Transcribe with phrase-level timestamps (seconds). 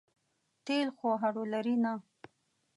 [0.65, 1.93] تېل خو هډو لري نه.